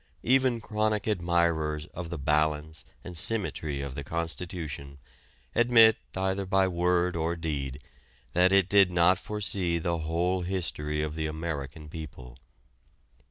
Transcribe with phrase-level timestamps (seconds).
[0.23, 4.97] Even chronic admirers of the "balance" and "symmetry" of the Constitution
[5.53, 7.79] admit either by word or deed
[8.33, 12.39] that it did not foresee the whole history of the American people.